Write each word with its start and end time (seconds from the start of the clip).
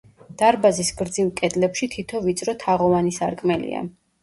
დარბაზის 0.41 0.89
გრძივ 1.01 1.29
კედლებში 1.41 1.91
თითო 1.97 2.23
ვიწრო 2.25 2.57
თაღოვანი 2.65 3.17
სარკმელია. 3.21 3.87